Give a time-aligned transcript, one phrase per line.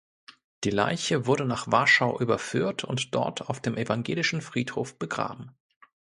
[0.63, 5.51] Die Leiche wurde nach Warschau überführt und dort auf dem Evangelischen Friedhof begraben.